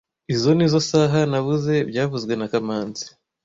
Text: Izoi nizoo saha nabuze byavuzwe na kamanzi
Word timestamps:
Izoi 0.33 0.55
nizoo 0.57 0.83
saha 0.89 1.19
nabuze 1.31 1.75
byavuzwe 1.89 2.33
na 2.35 2.47
kamanzi 2.51 3.05